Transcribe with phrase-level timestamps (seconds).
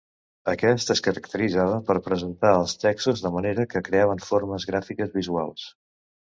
[0.51, 5.69] Aquest es caracteritzava per presentar els textos de manera que creaven formes gràfiques visuals.